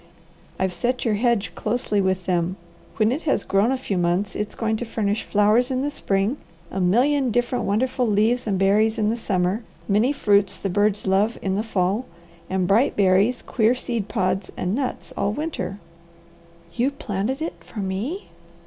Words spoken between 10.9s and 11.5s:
love